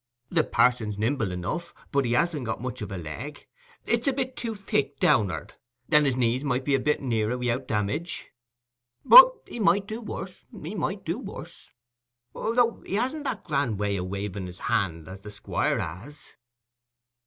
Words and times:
The 0.31 0.43
parson's 0.43 0.97
nimble 0.97 1.31
enough, 1.31 1.75
but 1.91 2.05
he 2.05 2.13
hasn't 2.13 2.47
got 2.47 2.59
much 2.59 2.81
of 2.81 2.91
a 2.91 2.97
leg: 2.97 3.45
it's 3.85 4.07
a 4.07 4.13
bit 4.13 4.35
too 4.35 4.55
thick 4.55 4.99
down'ard, 4.99 5.53
and 5.91 6.07
his 6.07 6.15
knees 6.15 6.43
might 6.43 6.65
be 6.65 6.73
a 6.73 6.79
bit 6.79 7.03
nearer 7.03 7.37
wi'out 7.37 7.67
damage; 7.67 8.31
but 9.05 9.31
he 9.47 9.59
might 9.59 9.85
do 9.85 10.01
worse, 10.01 10.43
he 10.63 10.73
might 10.73 11.05
do 11.05 11.19
worse. 11.19 11.69
Though 12.33 12.81
he 12.83 12.95
hasn't 12.95 13.25
that 13.25 13.43
grand 13.45 13.77
way 13.77 13.99
o' 13.99 14.03
waving 14.03 14.47
his 14.47 14.57
hand 14.57 15.07
as 15.07 15.21
the 15.21 15.29
Squire 15.29 15.79
has." 15.79 16.31